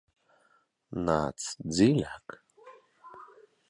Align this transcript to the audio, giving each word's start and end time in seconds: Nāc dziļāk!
Nāc 1.09 1.47
dziļāk! 1.75 2.39